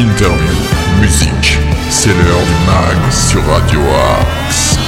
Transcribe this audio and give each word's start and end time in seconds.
interview, 0.00 0.56
musique. 0.98 1.58
C'est 1.90 2.08
l'heure 2.08 2.16
du 2.16 2.66
mag 2.66 3.12
sur 3.12 3.44
Radio 3.44 3.80
Axe. 4.18 4.78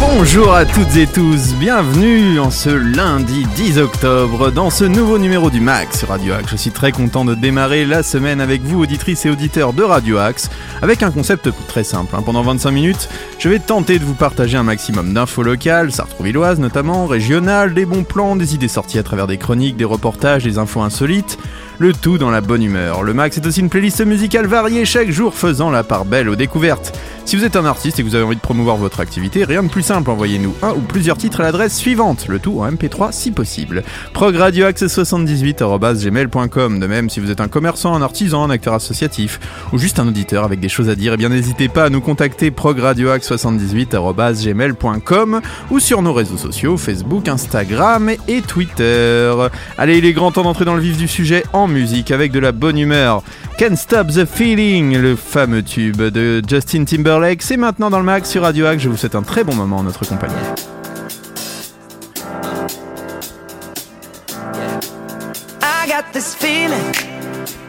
Bonjour 0.00 0.54
à 0.54 0.64
toutes 0.64 0.96
et 0.96 1.06
tous, 1.06 1.52
bienvenue 1.60 2.38
en 2.38 2.50
ce 2.50 2.70
lundi 2.70 3.44
10 3.56 3.78
octobre 3.78 4.50
dans 4.50 4.70
ce 4.70 4.84
nouveau 4.84 5.18
numéro 5.18 5.50
du 5.50 5.60
Max 5.60 5.98
sur 5.98 6.08
Radio 6.08 6.32
Axe. 6.32 6.50
Je 6.50 6.56
suis 6.56 6.70
très 6.70 6.92
content 6.92 7.26
de 7.26 7.34
démarrer 7.34 7.84
la 7.84 8.02
semaine 8.02 8.40
avec 8.40 8.62
vous, 8.62 8.80
auditrices 8.80 9.26
et 9.26 9.30
auditeurs 9.30 9.74
de 9.74 9.82
Radio 9.82 10.16
Axe, 10.16 10.48
avec 10.80 11.02
un 11.02 11.10
concept 11.10 11.50
très 11.68 11.84
simple. 11.84 12.16
hein. 12.16 12.22
Pendant 12.24 12.42
25 12.42 12.70
minutes, 12.70 13.10
je 13.38 13.50
vais 13.50 13.58
tenter 13.58 13.98
de 13.98 14.04
vous 14.04 14.14
partager 14.14 14.56
un 14.56 14.62
maximum 14.62 15.12
d'infos 15.12 15.42
locales, 15.42 15.92
sartrouvilloises 15.92 16.58
notamment, 16.58 17.06
régionales, 17.06 17.74
des 17.74 17.84
bons 17.84 18.04
plans, 18.04 18.36
des 18.36 18.54
idées 18.54 18.68
sorties 18.68 18.98
à 18.98 19.02
travers 19.02 19.26
des 19.26 19.36
chroniques, 19.36 19.76
des 19.76 19.84
reportages, 19.84 20.44
des 20.44 20.56
infos 20.56 20.80
insolites. 20.80 21.38
Le 21.78 21.92
tout 21.92 22.16
dans 22.16 22.30
la 22.30 22.40
bonne 22.40 22.62
humeur. 22.62 23.02
Le 23.02 23.12
Max 23.12 23.36
est 23.36 23.46
aussi 23.46 23.60
une 23.60 23.68
playlist 23.68 24.00
musicale 24.00 24.46
variée 24.46 24.86
chaque 24.86 25.10
jour 25.10 25.34
faisant 25.34 25.70
la 25.70 25.84
part 25.84 26.06
belle 26.06 26.30
aux 26.30 26.36
découvertes. 26.36 26.98
Si 27.26 27.36
vous 27.36 27.44
êtes 27.44 27.56
un 27.56 27.66
artiste 27.66 27.98
et 27.98 28.04
que 28.04 28.08
vous 28.08 28.14
avez 28.14 28.24
envie 28.24 28.36
de 28.36 28.40
promouvoir 28.40 28.76
votre 28.76 29.00
activité, 29.00 29.44
rien 29.44 29.64
de 29.64 29.68
plus 29.68 29.82
simple, 29.82 30.08
envoyez-nous 30.10 30.54
un 30.62 30.70
ou 30.70 30.80
plusieurs 30.80 31.18
titres 31.18 31.40
à 31.40 31.42
l'adresse 31.42 31.76
suivante, 31.76 32.28
le 32.28 32.38
tout 32.38 32.60
en 32.60 32.70
MP3 32.70 33.10
si 33.10 33.32
possible. 33.32 33.82
progradioaxe78.gmail.com 34.14 36.78
De 36.78 36.86
même, 36.86 37.10
si 37.10 37.18
vous 37.18 37.32
êtes 37.32 37.40
un 37.40 37.48
commerçant, 37.48 37.96
un 37.96 38.02
artisan, 38.02 38.44
un 38.44 38.50
acteur 38.50 38.74
associatif 38.74 39.40
ou 39.72 39.78
juste 39.78 39.98
un 39.98 40.06
auditeur 40.06 40.44
avec 40.44 40.60
des 40.60 40.68
choses 40.68 40.88
à 40.88 40.94
dire, 40.94 41.14
eh 41.14 41.16
bien 41.16 41.28
n'hésitez 41.28 41.68
pas 41.68 41.86
à 41.86 41.90
nous 41.90 42.00
contacter 42.00 42.52
progradioaxe78.gmail.com 42.52 45.40
ou 45.72 45.80
sur 45.80 46.02
nos 46.02 46.12
réseaux 46.12 46.38
sociaux 46.38 46.76
Facebook, 46.76 47.26
Instagram 47.26 48.12
et 48.28 48.40
Twitter. 48.40 49.34
Allez, 49.76 49.98
il 49.98 50.04
est 50.04 50.12
grand 50.12 50.30
temps 50.30 50.44
d'entrer 50.44 50.64
dans 50.64 50.76
le 50.76 50.80
vif 50.80 50.96
du 50.96 51.08
sujet 51.08 51.42
musique 51.68 52.10
avec 52.10 52.32
de 52.32 52.38
la 52.38 52.52
bonne 52.52 52.78
humeur. 52.78 53.22
Can't 53.58 53.76
Stop 53.76 54.08
the 54.08 54.24
Feeling, 54.24 54.96
le 54.96 55.16
fameux 55.16 55.62
tube 55.62 56.02
de 56.02 56.42
Justin 56.46 56.84
Timberlake, 56.84 57.42
c'est 57.42 57.56
maintenant 57.56 57.90
dans 57.90 57.98
le 57.98 58.04
max 58.04 58.30
sur 58.30 58.42
Radio 58.42 58.66
Axe. 58.66 58.82
Je 58.82 58.88
vous 58.88 58.96
souhaite 58.96 59.14
un 59.14 59.22
très 59.22 59.44
bon 59.44 59.54
moment 59.54 59.78
en 59.78 59.82
notre 59.82 60.04
compagnie. 60.06 60.34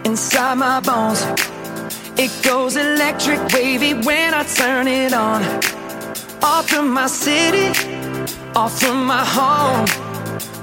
Inside. 0.05 1.47
It 2.17 2.31
goes 2.41 2.77
electric 2.77 3.39
wavy 3.53 3.93
when 3.93 4.33
I 4.33 4.43
turn 4.43 4.87
it 4.87 5.13
on. 5.13 5.43
Off 6.41 6.67
from 6.69 6.91
my 6.91 7.05
city, 7.07 7.67
off 8.55 8.79
from 8.79 9.05
my 9.05 9.23
home. 9.23 10.06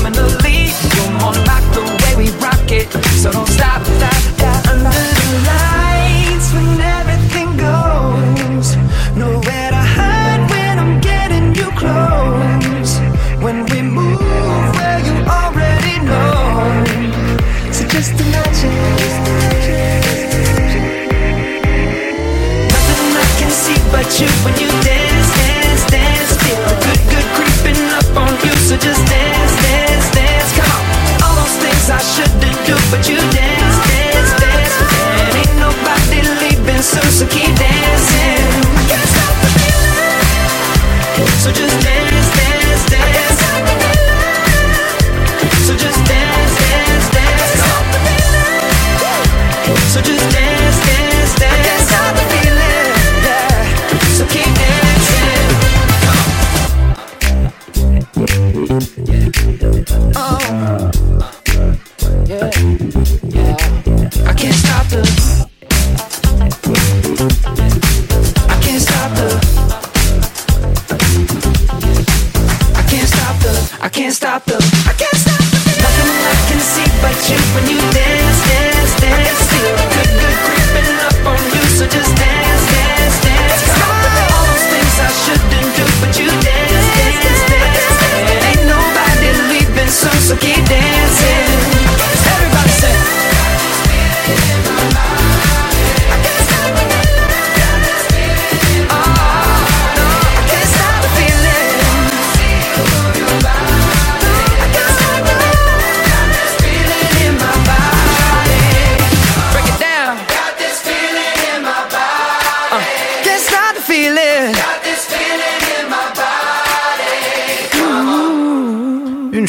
criminal. 0.00 0.41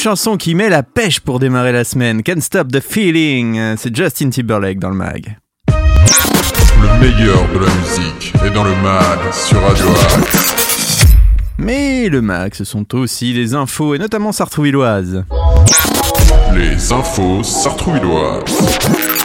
Chanson 0.04 0.36
qui 0.36 0.54
met 0.54 0.68
la 0.68 0.84
pêche 0.84 1.22
pour 1.22 1.40
démarrer 1.40 1.72
la 1.72 1.86
semaine. 1.86 2.24
Can't 2.24 2.42
Stop 2.42 2.70
the 2.70 2.82
Feeling. 2.82 3.78
C'est 3.78 3.96
Justin 3.96 4.32
Timberlake 4.32 4.78
dans 4.78 4.90
le 4.90 4.98
mag. 4.98 5.38
Le 5.70 7.00
meilleur 7.00 7.40
de 7.54 7.60
la 7.60 7.74
musique 7.74 8.34
est 8.46 8.50
dans 8.50 8.66
le 8.66 8.76
mag 8.84 9.20
sur 9.32 9.62
Radio 9.62 9.86
Axe. 10.18 11.06
Mais 11.58 12.10
le 12.10 12.22
mag, 12.22 12.54
ce 12.54 12.66
sont 12.66 12.94
aussi 12.96 13.34
des 13.34 13.56
infos, 13.56 13.96
et 13.96 13.98
notamment 13.98 14.34
sartrouvilloises. 14.34 15.24
Les 16.54 16.92
infos 16.92 17.42
sartrouvilloises. 17.42 19.23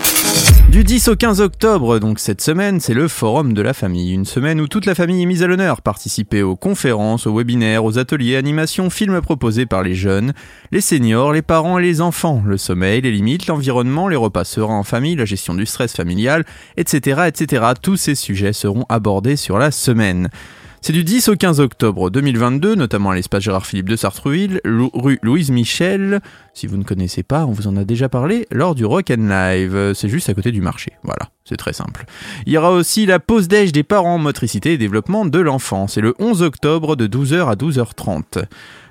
Du 0.70 0.85
10 0.85 1.09
au 1.09 1.17
15 1.17 1.41
octobre, 1.41 1.99
donc 1.99 2.19
cette 2.19 2.43
semaine, 2.43 2.79
c'est 2.79 2.93
le 2.93 3.09
Forum 3.09 3.55
de 3.55 3.62
la 3.62 3.73
famille. 3.73 4.12
Une 4.12 4.26
semaine 4.26 4.61
où 4.61 4.69
toute 4.69 4.85
la 4.85 4.94
famille 4.94 5.23
est 5.23 5.26
mise 5.26 5.43
à 5.43 5.47
l'honneur. 5.47 5.81
Participez 5.81 6.43
aux 6.43 6.56
conférences, 6.56 7.26
aux 7.26 7.35
webinaires, 7.35 7.87
aux 7.87 7.99
ateliers, 7.99 8.37
animations, 8.37 8.91
films 8.91 9.23
proposés 9.23 9.65
par 9.65 9.82
les 9.82 9.94
jeunes, 9.94 10.35
les 10.70 10.82
seniors, 10.82 11.32
les 11.32 11.41
parents 11.41 11.79
et 11.79 11.82
les 11.82 12.03
enfants. 12.03 12.43
Le 12.44 12.59
sommeil, 12.59 13.00
les 13.00 13.12
limites, 13.12 13.47
l'environnement, 13.47 14.09
les 14.09 14.17
repas 14.17 14.44
sereins 14.44 14.81
en 14.81 14.82
famille, 14.82 15.17
la 15.17 15.25
gestion 15.25 15.55
du 15.55 15.65
stress 15.65 15.97
familial, 15.97 16.44
etc., 16.76 17.23
etc. 17.29 17.65
Tous 17.81 17.97
ces 17.97 18.15
sujets 18.15 18.53
seront 18.53 18.85
abordés 18.91 19.37
sur 19.37 19.59
la 19.59 19.70
semaine. 19.70 20.29
C'est 20.81 20.93
du 20.93 21.05
10 21.05 21.29
au 21.29 21.37
15 21.37 21.61
octobre 21.61 22.09
2022, 22.09 22.75
notamment 22.75 23.11
à 23.11 23.15
l'espace 23.15 23.43
Gérard 23.43 23.67
Philippe 23.67 23.89
de 23.89 23.97
Sartreville, 23.97 24.61
rue 24.65 25.19
Louise 25.23 25.51
Michel. 25.51 26.21
Si 26.55 26.67
vous 26.67 26.77
ne 26.77 26.85
connaissez 26.85 27.23
pas, 27.23 27.45
on 27.47 27.53
vous 27.53 27.67
en 27.67 27.77
a 27.77 27.85
déjà 27.85 28.09
parlé 28.09 28.47
lors 28.51 28.75
du 28.75 28.85
Rock 28.85 29.09
Live. 29.11 29.93
C'est 29.95 30.09
juste 30.09 30.29
à 30.31 30.35
côté 30.35 30.53
du 30.53 30.61
marché. 30.61 30.93
Voilà, 31.03 31.31
c'est 31.45 31.57
très 31.57 31.73
simple. 31.73 32.07
Il 32.47 32.53
y 32.53 32.57
aura 32.57 32.71
aussi 32.71 33.07
la 33.07 33.19
pause 33.19 33.49
déj 33.49 33.73
des 33.73 33.83
parents, 33.83 34.19
motricité 34.19 34.73
et 34.73 34.79
développement 34.79 35.27
de 35.27 35.39
l'enfant. 35.39 35.89
C'est 35.89 36.01
le 36.01 36.15
11 36.19 36.43
octobre 36.43 36.97
de 36.97 37.07
12h 37.07 37.49
à 37.49 37.55
12h30. 37.55 38.45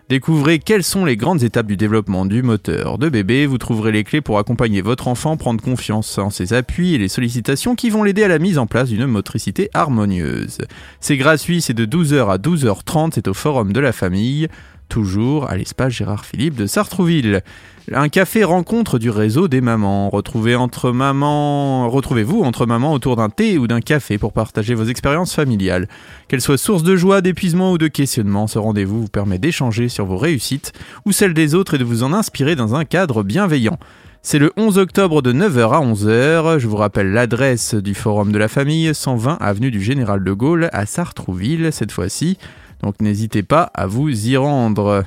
Découvrez 0.09 0.59
quelles 0.59 0.85
sont 0.85 1.03
les 1.03 1.17
grandes 1.17 1.43
étapes 1.43 1.67
du 1.67 1.75
développement 1.75 2.25
du 2.25 2.41
moteur 2.41 2.97
de 2.97 3.09
bébé. 3.09 3.45
Vous 3.45 3.57
trouverez 3.57 3.91
les 3.91 4.05
clés 4.05 4.21
pour 4.21 4.39
accompagner 4.39 4.81
votre 4.81 5.09
enfant, 5.09 5.35
prendre 5.35 5.61
confiance 5.61 6.17
en 6.17 6.29
ses 6.29 6.53
appuis 6.53 6.93
et 6.93 6.97
les 6.97 7.09
sollicitations 7.09 7.75
qui 7.75 7.89
vont 7.89 8.03
l'aider 8.03 8.23
à 8.23 8.29
la 8.29 8.39
mise 8.39 8.57
en 8.57 8.67
place 8.67 8.87
d'une 8.87 9.05
motricité 9.05 9.69
harmonieuse. 9.73 10.59
C'est 11.01 11.17
gratuit, 11.17 11.59
c'est 11.59 11.73
de 11.73 11.85
12h 11.85 12.31
à 12.31 12.37
12h30, 12.37 13.11
c'est 13.15 13.27
au 13.27 13.33
Forum 13.33 13.73
de 13.73 13.81
la 13.81 13.91
famille 13.91 14.47
toujours 14.87 15.49
à 15.49 15.55
l'espace 15.55 15.93
Gérard 15.93 16.25
Philippe 16.25 16.55
de 16.55 16.65
Sartrouville. 16.65 17.41
Un 17.93 18.09
café 18.09 18.43
rencontre 18.43 18.99
du 18.99 19.09
réseau 19.09 19.47
des 19.47 19.61
mamans. 19.61 20.09
Retrouvez 20.09 20.55
entre 20.55 20.91
mamans, 20.91 21.89
retrouvez-vous 21.89 22.41
entre 22.41 22.65
mamans 22.65 22.91
autour 22.91 23.15
d'un 23.15 23.29
thé 23.29 23.57
ou 23.57 23.67
d'un 23.67 23.79
café 23.79 24.17
pour 24.17 24.33
partager 24.33 24.73
vos 24.73 24.83
expériences 24.83 25.33
familiales. 25.33 25.87
Qu'elles 26.27 26.41
soient 26.41 26.57
source 26.57 26.83
de 26.83 26.97
joie, 26.97 27.21
d'épuisement 27.21 27.71
ou 27.71 27.77
de 27.77 27.87
questionnement, 27.87 28.47
ce 28.47 28.59
rendez-vous 28.59 29.01
vous 29.01 29.07
permet 29.07 29.39
d'échanger 29.39 29.87
sur 29.87 30.05
vos 30.05 30.17
réussites 30.17 30.73
ou 31.05 31.11
celles 31.11 31.33
des 31.33 31.55
autres 31.55 31.75
et 31.75 31.77
de 31.77 31.85
vous 31.85 32.03
en 32.03 32.11
inspirer 32.11 32.55
dans 32.55 32.75
un 32.75 32.83
cadre 32.83 33.23
bienveillant. 33.23 33.79
C'est 34.21 34.39
le 34.39 34.51
11 34.57 34.77
octobre 34.77 35.21
de 35.21 35.31
9h 35.31 35.71
à 35.71 35.79
11h. 35.79 36.59
Je 36.59 36.67
vous 36.67 36.75
rappelle 36.75 37.13
l'adresse 37.13 37.75
du 37.75 37.93
Forum 37.93 38.33
de 38.33 38.37
la 38.37 38.49
Famille, 38.49 38.93
120 38.93 39.37
avenue 39.39 39.71
du 39.71 39.81
Général 39.81 40.21
de 40.25 40.33
Gaulle 40.33 40.69
à 40.73 40.85
Sartrouville 40.85 41.71
cette 41.71 41.93
fois-ci. 41.93 42.37
Donc 42.81 43.01
n'hésitez 43.01 43.43
pas 43.43 43.71
à 43.73 43.87
vous 43.87 44.27
y 44.27 44.37
rendre. 44.37 45.03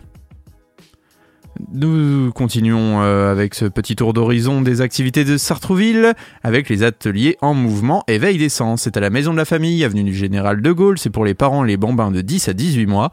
Nous 1.72 2.32
continuons 2.32 3.02
euh, 3.02 3.30
avec 3.30 3.54
ce 3.54 3.66
petit 3.66 3.96
tour 3.96 4.12
d'horizon 4.12 4.62
des 4.62 4.80
activités 4.80 5.24
de 5.24 5.36
Sartrouville 5.36 6.14
avec 6.42 6.68
les 6.68 6.82
ateliers 6.82 7.36
en 7.40 7.54
mouvement 7.54 8.02
éveil 8.08 8.38
des 8.38 8.48
sens. 8.48 8.82
C'est 8.82 8.96
à 8.96 9.00
la 9.00 9.10
maison 9.10 9.32
de 9.32 9.36
la 9.36 9.44
famille, 9.44 9.84
avenue 9.84 10.04
du 10.04 10.14
Général 10.14 10.62
de 10.62 10.72
Gaulle. 10.72 10.98
C'est 10.98 11.10
pour 11.10 11.24
les 11.24 11.34
parents 11.34 11.62
les 11.62 11.76
bambins 11.76 12.10
de 12.10 12.20
10 12.20 12.48
à 12.48 12.52
18 12.52 12.86
mois. 12.86 13.12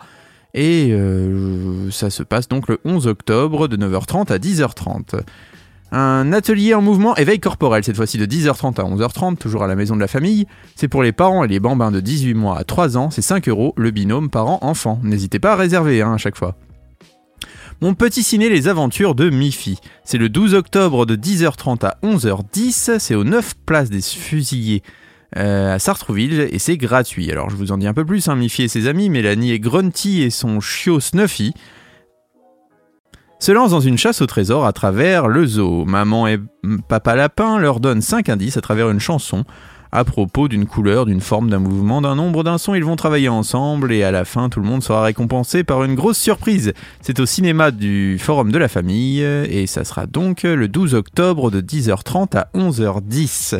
Et 0.54 0.90
euh, 0.92 1.92
ça 1.92 2.10
se 2.10 2.24
passe 2.24 2.48
donc 2.48 2.68
le 2.68 2.80
11 2.86 3.08
octobre 3.08 3.68
de 3.68 3.78
9h30 3.78 4.32
à 4.32 4.38
10h30. 4.38 5.22
Un 5.92 6.34
atelier 6.34 6.74
en 6.74 6.82
mouvement 6.82 7.16
éveil 7.16 7.40
corporel, 7.40 7.84
cette 7.84 7.96
fois-ci 7.96 8.18
de 8.18 8.26
10h30 8.26 8.80
à 8.80 8.84
11h30, 8.84 9.38
toujours 9.38 9.64
à 9.64 9.68
la 9.68 9.76
maison 9.76 9.96
de 9.96 10.02
la 10.02 10.08
famille. 10.08 10.46
C'est 10.76 10.90
pour 10.90 11.02
les 11.02 11.14
parents 11.14 11.46
et 11.46 11.48
les 11.48 11.62
bambins 11.62 11.92
de 11.92 12.02
18 12.02 12.34
mois 12.34 12.58
à 12.58 12.66
3 12.66 12.98
ans, 12.98 13.10
c'est 13.10 13.22
5 13.22 13.48
euros 13.48 13.74
le 13.78 13.92
binôme 13.92 14.30
parent-enfant. 14.30 15.00
N'hésitez 15.04 15.40
pas 15.40 15.54
à 15.54 15.56
réserver 15.56 16.02
hein, 16.02 16.14
à 16.14 16.18
chaque 16.18 16.36
fois. 16.36 16.56
Mon 17.80 17.94
petit 17.94 18.24
ciné 18.24 18.50
Les 18.50 18.68
Aventures 18.68 19.16
de 19.16 19.30
Miffy. 19.30 19.78
C'est 20.04 20.18
le 20.18 20.30
12 20.30 20.56
octobre 20.56 21.06
de 21.06 21.16
10h30 21.16 21.86
à 21.86 21.98
11h10, 22.04 23.00
c'est 23.00 23.16
aux 23.16 23.24
9 23.24 23.54
places 23.66 23.90
des 23.90 24.02
fusillés. 24.02 24.84
Euh, 25.36 25.76
à 25.76 25.80
Sartrouville 25.80 26.48
et 26.52 26.58
c'est 26.58 26.78
gratuit. 26.78 27.30
Alors 27.32 27.50
je 27.50 27.58
vous 27.58 27.74
en 27.74 27.78
dis 27.78 27.86
un 27.86 27.94
peu 27.94 28.06
plus, 28.06 28.30
hein, 28.30 28.36
Miffy 28.36 28.64
et 28.64 28.68
ses 28.70 28.88
amis, 28.88 29.10
Mélanie 29.10 29.52
et 29.52 29.60
Grunty 29.60 30.22
et 30.22 30.30
son 30.30 30.62
chiot 30.62 31.02
Snuffy 31.02 31.54
se 33.40 33.52
lancent 33.52 33.72
dans 33.72 33.80
une 33.80 33.98
chasse 33.98 34.22
au 34.22 34.26
trésor 34.26 34.66
à 34.66 34.74
travers 34.74 35.28
le 35.28 35.46
zoo. 35.46 35.86
Maman 35.86 36.28
et 36.28 36.40
papa 36.88 37.16
lapin 37.16 37.60
leur 37.60 37.80
donnent 37.80 38.02
5 38.02 38.30
indices 38.30 38.58
à 38.58 38.62
travers 38.62 38.90
une 38.90 39.00
chanson 39.00 39.46
à 39.92 40.04
propos 40.04 40.48
d'une 40.48 40.66
couleur, 40.66 41.06
d'une 41.06 41.22
forme, 41.22 41.50
d'un 41.50 41.60
mouvement, 41.60 42.02
d'un 42.02 42.16
nombre, 42.16 42.44
d'un 42.44 42.58
son. 42.58 42.76
Ils 42.76 42.84
vont 42.84 42.96
travailler 42.96 43.30
ensemble 43.30 43.92
et 43.94 44.04
à 44.04 44.12
la 44.12 44.26
fin, 44.26 44.50
tout 44.50 44.60
le 44.60 44.66
monde 44.66 44.84
sera 44.84 45.04
récompensé 45.04 45.64
par 45.64 45.84
une 45.84 45.96
grosse 45.96 46.18
surprise. 46.18 46.74
C'est 47.02 47.20
au 47.20 47.26
cinéma 47.26 47.72
du 47.72 48.18
Forum 48.20 48.52
de 48.52 48.58
la 48.58 48.68
Famille 48.68 49.22
et 49.22 49.66
ça 49.68 49.84
sera 49.84 50.06
donc 50.06 50.44
le 50.44 50.68
12 50.68 50.94
octobre 50.94 51.52
de 51.52 51.62
10h30 51.62 52.38
à 52.38 52.50
11h10. 52.54 53.60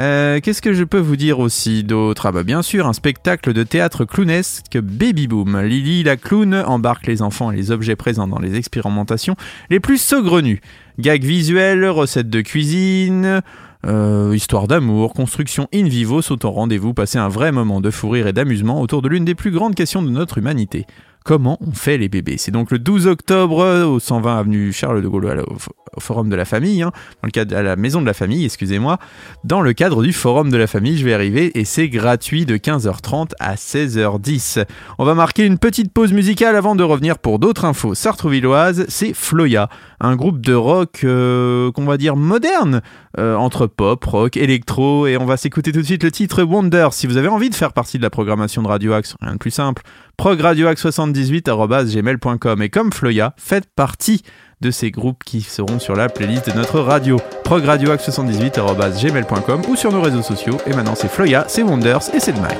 Euh, 0.00 0.40
qu'est-ce 0.40 0.60
que 0.60 0.72
je 0.72 0.82
peux 0.82 0.98
vous 0.98 1.16
dire 1.16 1.38
aussi 1.38 1.84
d'autre? 1.84 2.26
Ah 2.26 2.32
bah 2.32 2.42
bien 2.42 2.62
sûr, 2.62 2.86
un 2.86 2.92
spectacle 2.92 3.52
de 3.52 3.62
théâtre 3.62 4.04
clownesque 4.04 4.78
Baby 4.80 5.28
Boom. 5.28 5.60
Lily 5.60 6.02
la 6.02 6.16
clown 6.16 6.54
embarque 6.66 7.06
les 7.06 7.22
enfants 7.22 7.52
et 7.52 7.56
les 7.56 7.70
objets 7.70 7.94
présents 7.94 8.26
dans 8.26 8.40
les 8.40 8.56
expérimentations 8.56 9.36
les 9.70 9.78
plus 9.78 9.98
saugrenues. 9.98 10.60
Gags 10.98 11.22
visuels, 11.22 11.86
recettes 11.86 12.30
de 12.30 12.40
cuisine, 12.40 13.40
euh, 13.86 14.32
histoire 14.34 14.66
d'amour, 14.66 15.12
construction 15.12 15.68
in 15.72 15.84
vivo 15.84 16.20
au 16.20 16.50
rendez-vous, 16.50 16.92
passer 16.92 17.18
un 17.18 17.28
vrai 17.28 17.52
moment 17.52 17.80
de 17.80 17.90
fou 17.90 18.08
rire 18.08 18.26
et 18.26 18.32
d'amusement 18.32 18.80
autour 18.80 19.00
de 19.00 19.08
l'une 19.08 19.24
des 19.24 19.34
plus 19.34 19.52
grandes 19.52 19.74
questions 19.74 20.02
de 20.02 20.10
notre 20.10 20.38
humanité. 20.38 20.86
Comment 21.26 21.56
on 21.66 21.72
fait 21.72 21.96
les 21.96 22.10
bébés 22.10 22.36
C'est 22.36 22.50
donc 22.50 22.70
le 22.70 22.78
12 22.78 23.06
octobre 23.06 23.86
au 23.86 23.98
120 23.98 24.38
avenue 24.38 24.72
Charles 24.74 25.00
de 25.00 25.08
Gaulle 25.08 25.42
au, 25.46 25.56
Forum 25.98 26.28
de 26.28 26.36
la 26.36 26.44
Famille, 26.44 26.82
hein, 26.82 26.92
dans 27.22 27.26
le 27.28 27.30
cadre 27.30 27.56
à 27.56 27.62
la 27.62 27.76
Maison 27.76 28.02
de 28.02 28.06
la 28.06 28.12
Famille, 28.12 28.44
excusez-moi, 28.44 28.98
dans 29.42 29.62
le 29.62 29.72
cadre 29.72 30.02
du 30.02 30.12
Forum 30.12 30.50
de 30.50 30.58
la 30.58 30.66
Famille, 30.66 30.98
je 30.98 31.04
vais 31.04 31.14
arriver 31.14 31.58
et 31.58 31.64
c'est 31.64 31.88
gratuit 31.88 32.44
de 32.44 32.58
15h30 32.58 33.30
à 33.40 33.54
16h10. 33.54 34.66
On 34.98 35.06
va 35.06 35.14
marquer 35.14 35.46
une 35.46 35.56
petite 35.56 35.94
pause 35.94 36.12
musicale 36.12 36.56
avant 36.56 36.74
de 36.74 36.82
revenir 36.82 37.18
pour 37.18 37.38
d'autres 37.38 37.64
infos 37.64 37.94
sartrouvilloises. 37.94 38.84
C'est 38.88 39.14
Floya, 39.14 39.70
un 40.00 40.16
groupe 40.16 40.42
de 40.42 40.52
rock 40.52 41.04
euh, 41.04 41.72
qu'on 41.72 41.84
va 41.86 41.96
dire 41.96 42.16
moderne, 42.16 42.82
euh, 43.18 43.36
entre 43.36 43.66
pop, 43.66 44.04
rock, 44.04 44.36
électro, 44.36 45.06
et 45.06 45.16
on 45.16 45.24
va 45.24 45.38
s'écouter 45.38 45.72
tout 45.72 45.80
de 45.80 45.86
suite 45.86 46.04
le 46.04 46.10
titre 46.10 46.42
Wonder. 46.42 46.88
Si 46.92 47.06
vous 47.06 47.16
avez 47.16 47.28
envie 47.28 47.48
de 47.48 47.54
faire 47.54 47.72
partie 47.72 47.96
de 47.96 48.02
la 48.02 48.10
programmation 48.10 48.62
de 48.62 48.68
Radio 48.68 48.92
Axe, 48.92 49.14
rien 49.22 49.34
de 49.34 49.38
plus 49.38 49.52
simple, 49.52 49.82
progradioaxe78.gmail.com 50.18 52.62
et 52.62 52.70
comme 52.70 52.92
Floya, 52.92 53.34
faites 53.36 53.68
partie 53.74 54.22
de 54.60 54.70
ces 54.70 54.90
groupes 54.90 55.24
qui 55.24 55.40
seront 55.42 55.78
sur 55.78 55.94
la 55.94 56.08
playlist 56.08 56.50
de 56.50 56.56
notre 56.56 56.80
radio. 56.80 57.18
progradioaxe78.gmail.com 57.44 59.62
ou 59.68 59.76
sur 59.76 59.92
nos 59.92 60.00
réseaux 60.00 60.22
sociaux. 60.22 60.56
Et 60.66 60.74
maintenant 60.74 60.94
c'est 60.94 61.08
Floya, 61.08 61.44
c'est 61.48 61.62
Wonders 61.62 62.14
et 62.14 62.20
c'est 62.20 62.32
Mag. 62.40 62.56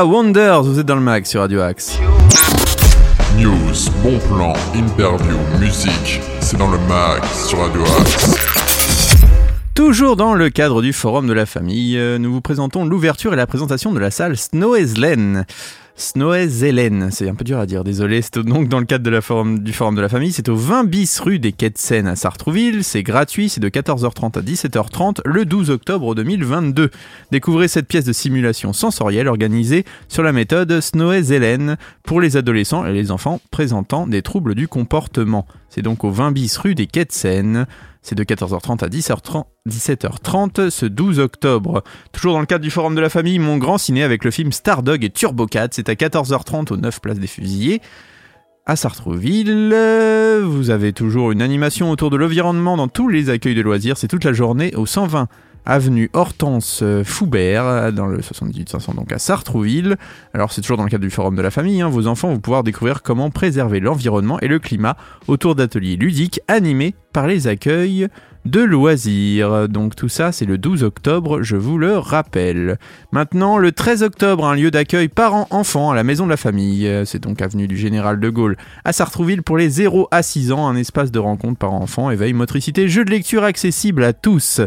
Wonders, 0.00 0.62
vous 0.62 0.78
êtes 0.78 0.86
dans 0.86 0.94
le 0.94 1.02
mag 1.02 1.26
sur 1.26 1.40
Radio 1.40 1.60
Axe. 1.60 1.98
News, 3.36 3.90
bon 4.02 4.18
plan, 4.20 4.54
interview, 4.74 5.36
musique, 5.60 6.20
c'est 6.40 6.56
dans 6.56 6.70
le 6.70 6.78
mag 6.88 7.22
sur 7.46 7.58
Radio 7.58 7.82
Axe. 8.00 8.34
Toujours 9.74 10.16
dans 10.16 10.32
le 10.32 10.48
cadre 10.48 10.80
du 10.80 10.94
Forum 10.94 11.26
de 11.26 11.34
la 11.34 11.44
Famille, 11.44 11.98
euh, 11.98 12.16
nous 12.18 12.32
vous 12.32 12.40
présentons 12.40 12.86
l'ouverture 12.86 13.34
et 13.34 13.36
la 13.36 13.46
présentation 13.46 13.92
de 13.92 13.98
la 13.98 14.10
salle 14.10 14.36
Snoezlen. 15.94 16.52
Snoezelen, 17.02 17.10
c'est 17.10 17.28
un 17.28 17.34
peu 17.34 17.44
dur 17.44 17.58
à 17.58 17.66
dire, 17.66 17.84
désolé, 17.84 18.22
c'est 18.22 18.38
donc 18.38 18.68
dans 18.68 18.78
le 18.78 18.86
cadre 18.86 19.04
du 19.04 19.72
Forum 19.72 19.94
de 19.94 20.00
la 20.00 20.08
Famille, 20.08 20.32
c'est 20.32 20.48
au 20.48 20.56
20 20.56 20.84
bis 20.84 21.20
rue 21.20 21.38
des 21.38 21.52
Quais 21.52 21.70
de 21.70 21.78
Seine 21.78 22.06
à 22.06 22.16
Sartrouville, 22.16 22.82
c'est 22.82 23.02
gratuit, 23.02 23.48
c'est 23.48 23.60
de 23.60 23.68
14h30 23.68 24.38
à 24.38 24.42
17h30 24.42 25.20
le 25.24 25.44
12 25.44 25.70
octobre 25.70 26.14
2022. 26.14 26.90
Découvrez 27.30 27.68
cette 27.68 27.88
pièce 27.88 28.04
de 28.04 28.12
simulation 28.12 28.72
sensorielle 28.72 29.28
organisée 29.28 29.84
sur 30.08 30.22
la 30.22 30.32
méthode 30.32 30.80
Snoezelen 30.80 31.76
pour 32.02 32.20
les 32.20 32.36
adolescents 32.36 32.86
et 32.86 32.92
les 32.92 33.10
enfants 33.10 33.40
présentant 33.50 34.06
des 34.06 34.22
troubles 34.22 34.54
du 34.54 34.68
comportement. 34.68 35.46
C'est 35.68 35.82
donc 35.82 36.04
au 36.04 36.10
20 36.10 36.32
bis 36.32 36.56
rue 36.56 36.74
des 36.74 36.86
Quais 36.86 37.06
de. 37.06 37.66
C'est 38.02 38.16
de 38.16 38.24
14h30 38.24 38.84
à 38.84 38.88
10h30, 38.88 39.44
17h30 39.68 40.70
ce 40.70 40.86
12 40.86 41.20
octobre. 41.20 41.84
Toujours 42.10 42.32
dans 42.32 42.40
le 42.40 42.46
cadre 42.46 42.64
du 42.64 42.70
Forum 42.70 42.96
de 42.96 43.00
la 43.00 43.08
Famille, 43.08 43.38
mon 43.38 43.58
grand 43.58 43.78
ciné 43.78 44.02
avec 44.02 44.24
le 44.24 44.32
film 44.32 44.50
Stardog 44.50 45.04
et 45.04 45.10
Turbo 45.10 45.46
Cat. 45.46 45.68
C'est 45.70 45.88
à 45.88 45.94
14h30 45.94 46.72
au 46.72 46.76
9 46.76 47.00
Place 47.00 47.20
des 47.20 47.28
Fusillés. 47.28 47.80
À 48.66 48.74
Sartrouville, 48.74 49.74
vous 50.42 50.70
avez 50.70 50.92
toujours 50.92 51.30
une 51.30 51.42
animation 51.42 51.90
autour 51.90 52.10
de 52.10 52.16
l'environnement 52.16 52.76
dans 52.76 52.88
tous 52.88 53.08
les 53.08 53.30
accueils 53.30 53.54
de 53.54 53.62
loisirs. 53.62 53.96
C'est 53.96 54.08
toute 54.08 54.24
la 54.24 54.32
journée 54.32 54.74
au 54.74 54.84
120 54.84 55.28
avenue 55.66 56.10
Hortense 56.12 56.82
Foubert, 57.04 57.92
dans 57.92 58.06
le 58.06 58.20
78 58.22 58.68
500 58.68 58.94
donc 58.94 59.12
à 59.12 59.18
Sartrouville. 59.18 59.96
Alors 60.34 60.52
c'est 60.52 60.60
toujours 60.60 60.76
dans 60.76 60.84
le 60.84 60.90
cadre 60.90 61.04
du 61.04 61.10
Forum 61.10 61.36
de 61.36 61.42
la 61.42 61.50
Famille, 61.50 61.80
hein. 61.80 61.88
vos 61.88 62.06
enfants 62.06 62.28
vont 62.28 62.40
pouvoir 62.40 62.64
découvrir 62.64 63.02
comment 63.02 63.30
préserver 63.30 63.80
l'environnement 63.80 64.38
et 64.40 64.48
le 64.48 64.58
climat 64.58 64.96
autour 65.28 65.54
d'ateliers 65.54 65.96
ludiques 65.96 66.40
animés 66.48 66.94
par 67.12 67.26
les 67.26 67.46
accueils 67.46 68.08
de 68.44 68.60
loisirs. 68.60 69.68
Donc 69.68 69.94
tout 69.94 70.08
ça 70.08 70.32
c'est 70.32 70.46
le 70.46 70.58
12 70.58 70.82
octobre, 70.82 71.42
je 71.42 71.56
vous 71.56 71.78
le 71.78 71.96
rappelle. 71.98 72.78
Maintenant 73.12 73.58
le 73.58 73.72
13 73.72 74.02
octobre, 74.02 74.46
un 74.46 74.54
lieu 74.54 74.70
d'accueil 74.70 75.08
parents-enfants 75.08 75.90
à 75.90 75.94
la 75.94 76.02
Maison 76.02 76.24
de 76.24 76.30
la 76.30 76.36
Famille. 76.36 76.90
C'est 77.04 77.22
donc 77.22 77.40
avenue 77.40 77.68
du 77.68 77.76
Général 77.76 78.18
de 78.18 78.30
Gaulle 78.30 78.56
à 78.84 78.92
Sartrouville 78.92 79.42
pour 79.42 79.56
les 79.56 79.68
0 79.68 80.08
à 80.10 80.22
6 80.22 80.52
ans, 80.52 80.66
un 80.66 80.76
espace 80.76 81.12
de 81.12 81.18
rencontre 81.18 81.58
parents-enfants, 81.58 82.10
éveil, 82.10 82.32
motricité, 82.32 82.88
jeux 82.88 83.04
de 83.04 83.10
lecture 83.10 83.44
accessible 83.44 84.02
à 84.02 84.12
tous. 84.12 84.60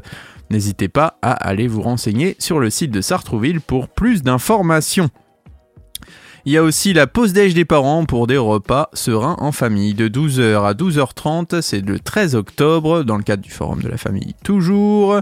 N'hésitez 0.50 0.88
pas 0.88 1.18
à 1.22 1.32
aller 1.32 1.68
vous 1.68 1.82
renseigner 1.82 2.36
sur 2.40 2.60
le 2.60 2.70
site 2.70 2.92
de 2.92 3.02
Sartrouville 3.02 3.62
pour 3.62 3.88
plus 3.88 4.24
d'informations. 4.24 5.10
Il 6.48 6.54
y 6.54 6.58
a 6.58 6.64
aussi 6.64 6.94
la 6.94 7.08
pause 7.08 7.34
déj 7.34 7.56
des 7.56 7.66
parents 7.66 8.06
pour 8.06 8.28
des 8.28 8.38
repas 8.38 8.90
sereins 8.94 9.36
en 9.40 9.52
famille 9.52 9.96
de 9.96 10.08
12h 10.08 10.64
à 10.64 10.74
12h30, 10.74 11.62
c'est 11.62 11.82
le 11.82 12.00
13 12.00 12.36
octobre 12.36 13.02
dans 13.02 13.18
le 13.18 13.24
cadre 13.24 13.42
du 13.42 13.50
forum 13.50 13.82
de 13.82 13.88
la 13.88 13.98
famille 13.98 14.36
toujours. 14.44 15.22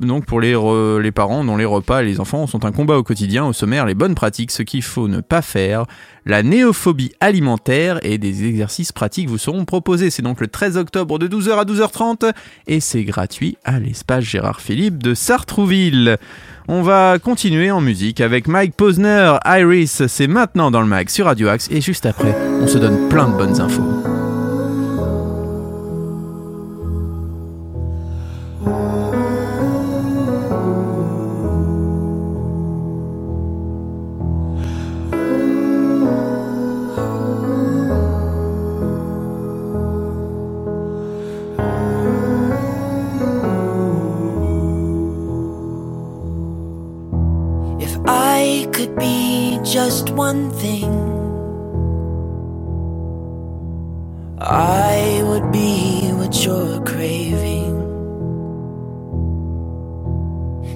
Donc 0.00 0.26
pour 0.26 0.40
les, 0.40 0.54
re- 0.54 0.98
les 0.98 1.10
parents 1.10 1.44
dont 1.44 1.56
les 1.56 1.64
repas 1.64 2.02
et 2.02 2.04
les 2.06 2.20
enfants 2.20 2.46
sont 2.46 2.64
un 2.64 2.70
combat 2.72 2.96
au 2.96 3.02
quotidien, 3.02 3.44
au 3.46 3.52
sommaire 3.52 3.84
les 3.84 3.94
bonnes 3.94 4.14
pratiques, 4.14 4.52
ce 4.52 4.62
qu'il 4.62 4.82
faut 4.82 5.08
ne 5.08 5.20
pas 5.20 5.42
faire, 5.42 5.86
la 6.24 6.42
néophobie 6.44 7.12
alimentaire 7.20 7.98
et 8.02 8.16
des 8.18 8.46
exercices 8.46 8.92
pratiques 8.92 9.28
vous 9.28 9.38
seront 9.38 9.64
proposés. 9.64 10.10
C'est 10.10 10.22
donc 10.22 10.40
le 10.40 10.46
13 10.46 10.76
octobre 10.76 11.18
de 11.18 11.26
12h 11.26 11.58
à 11.58 11.64
12h30 11.64 12.32
et 12.68 12.78
c'est 12.80 13.02
gratuit 13.02 13.56
à 13.64 13.80
l'espace 13.80 14.22
Gérard 14.24 14.60
Philippe 14.60 15.02
de 15.02 15.14
Sartrouville. 15.14 16.16
On 16.68 16.82
va 16.82 17.18
continuer 17.18 17.70
en 17.70 17.80
musique 17.80 18.20
avec 18.20 18.46
Mike 18.46 18.74
Posner, 18.76 19.36
Iris, 19.46 20.06
c'est 20.06 20.26
maintenant 20.28 20.70
dans 20.70 20.80
le 20.82 20.86
mag 20.86 21.08
sur 21.08 21.24
Radio 21.26 21.48
Axe 21.48 21.68
et 21.72 21.80
juste 21.80 22.06
après, 22.06 22.36
on 22.60 22.66
se 22.66 22.78
donne 22.78 23.08
plein 23.08 23.28
de 23.28 23.36
bonnes 23.36 23.60
infos. 23.60 24.17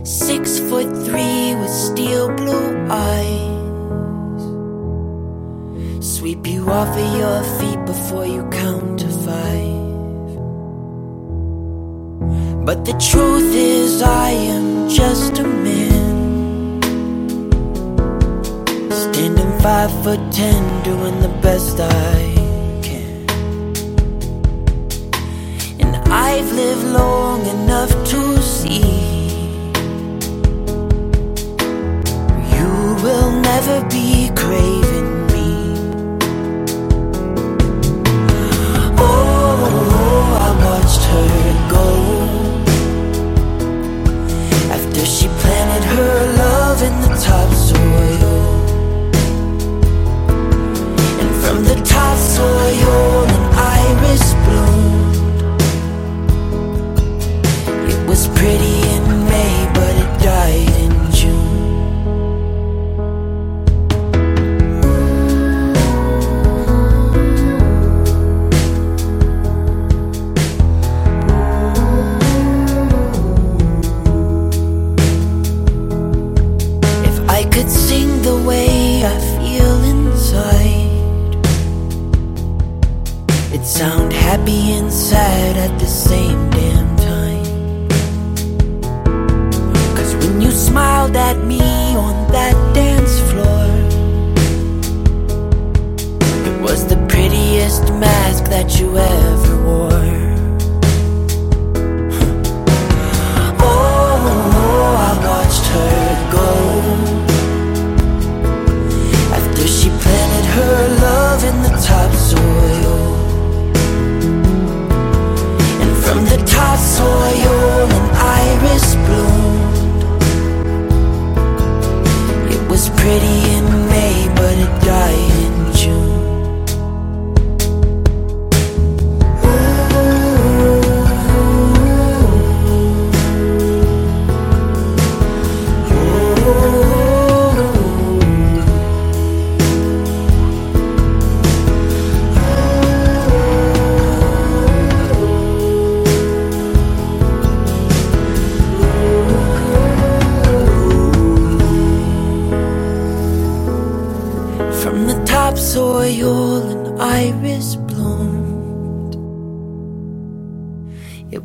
Six 0.04 0.58
foot 0.58 0.90
three 1.06 1.54
with 1.54 1.70
steel 1.70 2.28
blue 2.34 2.88
eyes. 2.90 4.42
Sweep 6.04 6.44
you 6.44 6.68
off 6.68 6.88
of 6.98 7.16
your 7.16 7.44
feet 7.60 7.86
before 7.86 8.26
you 8.26 8.42
count 8.50 8.98
to 8.98 9.06
five. 9.06 9.82
But 12.66 12.84
the 12.84 12.94
truth 12.94 13.54
is, 13.54 14.02
I 14.02 14.30
am 14.30 14.88
just 14.88 15.38
a 15.38 15.44
man. 15.44 16.82
Standing 18.90 19.60
five 19.60 19.92
foot 20.02 20.32
ten, 20.32 20.82
doing 20.82 21.20
the 21.20 21.32
best 21.40 21.78
I 21.78 22.34
can. 22.82 23.26
And 25.78 25.94
I've 26.12 26.50
lived 26.50 26.86
long 26.86 27.46
enough 27.46 27.90
to 28.08 28.42
see 28.42 29.11
will 33.02 33.32
never 33.32 33.84
be 33.88 34.30
craving 34.36 35.26
me. 35.32 35.74
Oh, 38.96 40.38
I 40.46 40.50
watched 40.66 41.04
her 41.12 41.32
go 41.76 41.86
after 44.76 45.04
she 45.04 45.26
planted 45.40 45.84
her 45.84 46.36
love 46.38 46.61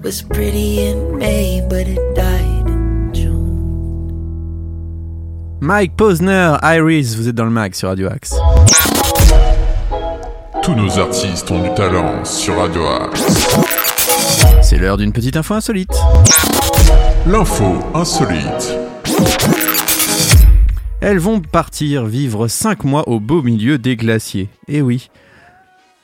was 0.08 0.22
pretty 0.22 0.88
in 0.88 1.18
May, 1.18 1.62
but 1.68 1.86
it 1.86 2.00
died 2.16 2.66
in 2.66 3.12
June. 3.14 4.08
Mike 5.60 5.98
Posner, 5.98 6.56
Iris, 6.64 7.18
vous 7.18 7.28
êtes 7.28 7.36
dans 7.36 7.44
le 7.44 7.52
mag 7.52 7.74
sur 7.74 7.90
Radio 7.90 8.08
Axe. 8.08 8.34
Tous 10.64 10.76
nos 10.76 10.98
artistes 10.98 11.52
ont 11.52 11.62
du 11.62 11.74
talent 11.76 12.24
sur 12.24 12.56
Radio 12.56 12.88
Axe. 12.88 13.58
C'est 14.62 14.78
l'heure 14.78 14.96
d'une 14.96 15.12
petite 15.12 15.36
info 15.36 15.56
insolite. 15.56 15.92
L'info 17.26 17.76
insolite. 17.94 18.78
Elles 21.02 21.20
vont 21.20 21.42
partir 21.42 22.06
vivre 22.06 22.48
5 22.48 22.86
mois 22.86 23.10
au 23.10 23.20
beau 23.20 23.42
milieu 23.42 23.78
des 23.78 23.98
glaciers. 23.98 24.48
Eh 24.70 24.82
oui. 24.82 25.10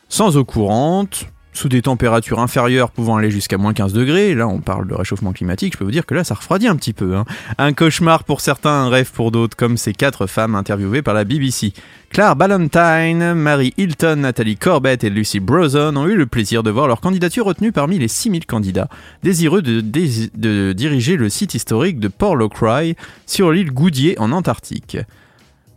Sans 0.10 0.36
eau 0.36 0.44
courante, 0.44 1.28
sous 1.54 1.70
des 1.70 1.82
températures 1.82 2.40
inférieures 2.40 2.92
pouvant 2.92 3.18
aller 3.18 3.32
jusqu'à 3.32 3.58
moins 3.58 3.74
15 3.74 3.94
degrés, 3.94 4.36
là 4.36 4.48
on 4.48 4.60
parle 4.60 4.88
de 4.88 4.94
réchauffement 4.94 5.34
climatique, 5.34 5.74
je 5.74 5.78
peux 5.78 5.86
vous 5.86 5.92
dire 5.92 6.06
que 6.06 6.14
là 6.14 6.24
ça 6.24 6.36
refroidit 6.36 6.68
un 6.68 6.76
petit 6.76 6.94
peu. 6.94 7.16
hein. 7.16 7.26
Un 7.58 7.74
cauchemar 7.74 8.24
pour 8.24 8.42
certains, 8.42 8.70
un 8.70 8.90
rêve 8.90 9.12
pour 9.12 9.32
d'autres, 9.32 9.56
comme 9.56 9.78
ces 9.78 9.94
quatre 9.94 10.28
femmes 10.28 10.56
interviewées 10.56 11.02
par 11.02 11.14
la 11.14 11.24
BBC. 11.24 11.74
Claire 12.10 12.36
Ballantyne, 12.36 13.34
Mary 13.34 13.74
Hilton, 13.78 14.18
Nathalie 14.18 14.56
Corbett 14.56 15.04
et 15.04 15.10
Lucy 15.10 15.40
Brozon 15.40 15.96
ont 15.96 16.06
eu 16.06 16.16
le 16.16 16.28
plaisir 16.28 16.62
de 16.62 16.70
voir 16.70 16.88
leur 16.88 17.02
candidature 17.02 17.46
retenue 17.46 17.72
parmi 17.72 17.98
les 17.98 18.08
6000 18.08 18.46
candidats, 18.46 18.88
désireux 19.24 19.64
de, 19.64 20.74
diriger 20.74 21.18
le 21.18 21.30
site 21.30 21.56
historique 21.56 22.00
de 22.00 22.08
Port 22.08 22.36
Locry 22.36 22.96
sur 23.26 23.52
l'île 23.52 23.72
Goudier 23.72 24.20
en 24.20 24.32
Antarctique. 24.32 24.98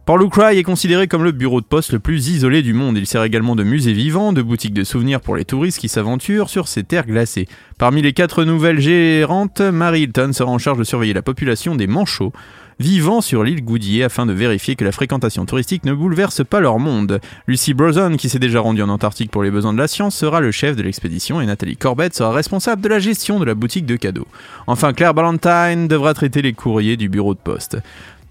Port 0.07 0.21
est 0.53 0.63
considéré 0.63 1.09
comme 1.09 1.25
le 1.25 1.33
bureau 1.33 1.61
de 1.61 1.67
poste 1.67 1.93
le 1.93 1.99
plus 1.99 2.29
isolé 2.29 2.63
du 2.63 2.75
monde. 2.75 2.97
Il 2.97 3.09
sert 3.09 3.25
également 3.25 3.57
de 3.57 3.65
musée 3.65 3.93
vivant, 3.93 4.33
de 4.33 4.41
boutique 4.41 4.73
de 4.73 4.85
souvenirs 4.85 5.21
pour 5.21 5.35
les 5.35 5.45
touristes 5.45 5.81
qui 5.81 5.89
s'aventurent 5.89 6.49
sur 6.49 6.69
ces 6.69 6.85
terres 6.85 7.07
glacées. 7.07 7.49
Parmi 7.77 8.03
les 8.03 8.13
quatre 8.13 8.45
nouvelles 8.45 8.79
gérantes, 8.79 9.61
Mary 9.61 10.03
Hilton 10.03 10.31
sera 10.33 10.53
en 10.53 10.59
charge 10.59 10.79
de 10.79 10.85
surveiller 10.85 11.13
la 11.13 11.23
population 11.23 11.75
des 11.75 11.89
manchots 11.89 12.33
vivant 12.79 13.21
sur 13.21 13.43
l'île 13.43 13.65
Goudier 13.65 14.05
afin 14.05 14.27
de 14.27 14.33
vérifier 14.33 14.77
que 14.77 14.85
la 14.85 14.93
fréquentation 14.93 15.47
touristique 15.47 15.85
ne 15.85 15.95
bouleverse 15.95 16.45
pas 16.45 16.61
leur 16.61 16.79
monde. 16.79 17.21
Lucy 17.47 17.75
Brozon, 17.75 18.17
qui 18.17 18.29
s'est 18.29 18.39
déjà 18.39 18.61
rendue 18.61 18.83
en 18.83 18.89
Antarctique 18.89 19.31
pour 19.31 19.43
les 19.43 19.51
besoins 19.51 19.73
de 19.73 19.79
la 19.79 19.89
science, 19.89 20.15
sera 20.15 20.41
le 20.41 20.51
chef 20.51 20.77
de 20.77 20.83
l'expédition 20.83 21.41
et 21.41 21.47
Nathalie 21.47 21.77
Corbett 21.77 22.15
sera 22.15 22.33
responsable 22.33 22.83
de 22.83 22.89
la 22.89 22.99
gestion 22.99 23.41
de 23.41 23.45
la 23.45 23.55
boutique 23.55 23.87
de 23.87 23.97
cadeaux. 23.97 24.29
Enfin, 24.67 24.93
Claire 24.93 25.15
Ballantyne 25.15 25.89
devra 25.89 26.15
traiter 26.15 26.43
les 26.43 26.53
courriers 26.53 26.97
du 26.97 27.09
bureau 27.09 27.35
de 27.35 27.41
poste. 27.41 27.79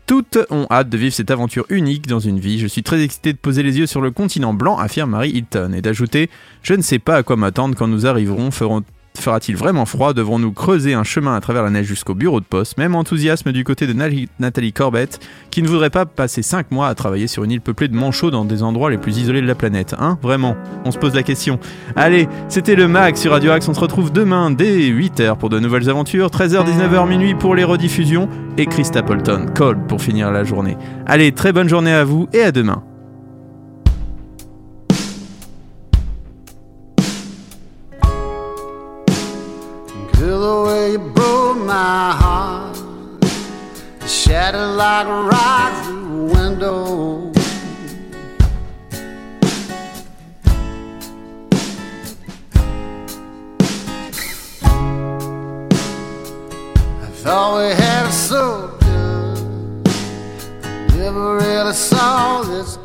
Toutes 0.07 0.37
ont 0.51 0.67
hâte 0.69 0.89
de 0.89 0.97
vivre 0.97 1.13
cette 1.15 1.31
aventure 1.31 1.65
unique 1.69 2.05
dans 2.05 2.19
une 2.19 2.39
vie. 2.39 2.59
Je 2.59 2.67
suis 2.67 2.83
très 2.83 3.01
excité 3.01 3.33
de 3.33 3.37
poser 3.39 3.63
les 3.63 3.79
yeux 3.79 3.87
sur 3.87 4.01
le 4.01 4.11
continent 4.11 4.53
blanc, 4.53 4.77
affirme 4.77 5.11
Mary 5.11 5.31
Hilton, 5.31 5.73
et 5.73 5.81
d'ajouter 5.81 6.29
Je 6.61 6.75
ne 6.75 6.83
sais 6.83 6.99
pas 6.99 7.15
à 7.15 7.23
quoi 7.23 7.37
m'attendre 7.37 7.75
quand 7.75 7.87
nous 7.87 8.05
arriverons. 8.05 8.51
Feront- 8.51 8.83
Fera-t-il 9.19 9.57
vraiment 9.57 9.85
froid? 9.85 10.13
Devrons-nous 10.13 10.51
creuser 10.51 10.93
un 10.93 11.03
chemin 11.03 11.35
à 11.35 11.41
travers 11.41 11.63
la 11.63 11.69
neige 11.69 11.85
jusqu'au 11.85 12.13
bureau 12.13 12.39
de 12.39 12.45
poste? 12.45 12.77
Même 12.77 12.95
enthousiasme 12.95 13.51
du 13.51 13.63
côté 13.63 13.87
de 13.87 13.93
Nathalie 14.39 14.73
Corbett, 14.73 15.19
qui 15.51 15.61
ne 15.61 15.67
voudrait 15.67 15.89
pas 15.89 16.05
passer 16.05 16.41
5 16.41 16.71
mois 16.71 16.87
à 16.87 16.95
travailler 16.95 17.27
sur 17.27 17.43
une 17.43 17.51
île 17.51 17.61
peuplée 17.61 17.87
de 17.87 17.95
manchots 17.95 18.31
dans 18.31 18.45
des 18.45 18.63
endroits 18.63 18.89
les 18.89 18.97
plus 18.97 19.17
isolés 19.17 19.41
de 19.41 19.47
la 19.47 19.55
planète. 19.55 19.95
Hein? 19.99 20.17
Vraiment 20.21 20.55
On 20.85 20.91
se 20.91 20.97
pose 20.97 21.15
la 21.15 21.23
question. 21.23 21.59
Allez, 21.95 22.27
c'était 22.49 22.75
le 22.75 22.87
Max 22.87 23.21
sur 23.21 23.31
Radio 23.31 23.51
Axe. 23.51 23.67
On 23.67 23.73
se 23.73 23.79
retrouve 23.79 24.11
demain 24.11 24.51
dès 24.51 24.89
8h 24.89 25.37
pour 25.37 25.49
de 25.49 25.59
nouvelles 25.59 25.89
aventures. 25.89 26.27
13h, 26.27 26.65
19h 26.65 27.07
minuit 27.07 27.35
pour 27.35 27.55
les 27.55 27.63
rediffusions. 27.63 28.29
Et 28.57 28.65
Chris 28.67 28.85
Stapleton, 28.85 29.47
Cold 29.53 29.87
pour 29.87 30.01
finir 30.01 30.31
la 30.31 30.43
journée. 30.43 30.77
Allez, 31.05 31.31
très 31.31 31.51
bonne 31.51 31.67
journée 31.67 31.93
à 31.93 32.03
vous 32.03 32.27
et 32.31 32.41
à 32.41 32.51
demain. 32.51 32.83
Girl, 40.25 40.39
the 40.39 40.57
way 40.67 40.91
you 40.93 40.97
broke 40.97 41.57
my 41.57 42.15
heart, 42.19 42.75
shattered 44.09 44.75
like 44.75 45.05
a 45.05 45.21
rock 45.21 45.85
through 45.85 46.15
a 46.15 46.33
window. 46.33 47.31
I 57.03 57.07
thought 57.21 57.49
we 57.59 57.67
had 57.75 58.07
it 58.07 58.11
so 58.11 58.43
good, 58.79 59.85
never 60.97 61.37
really 61.37 61.73
saw 61.73 62.41
this 62.41 62.77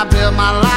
I 0.00 0.04
build 0.04 0.34
my 0.34 0.50
life 0.62 0.69